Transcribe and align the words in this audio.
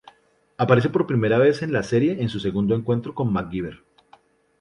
Aparece 0.57 0.89
por 0.89 1.05
primera 1.05 1.37
vez 1.37 1.61
en 1.61 1.71
la 1.71 1.83
serie 1.83 2.23
en 2.23 2.29
su 2.29 2.39
segundo 2.39 2.73
encuentro 2.73 3.13
con 3.13 3.31
MacGyver. 3.31 3.83